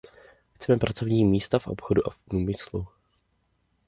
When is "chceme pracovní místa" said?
0.55-1.59